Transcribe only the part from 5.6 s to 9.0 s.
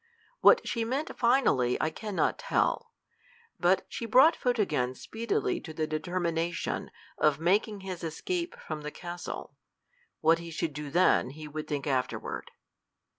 to the determination of making his escape from the